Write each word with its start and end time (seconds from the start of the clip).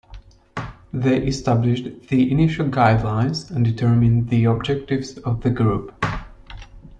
They 0.91 1.27
established 1.27 2.07
the 2.09 2.31
initial 2.31 2.65
guidelines 2.69 3.51
and 3.51 3.63
determined 3.63 4.29
the 4.29 4.45
objectives 4.45 5.19
of 5.19 5.41
the 5.43 5.51
group. 5.51 5.93